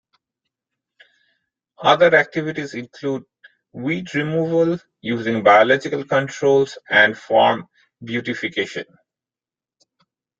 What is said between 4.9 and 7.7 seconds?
using biological controls and farm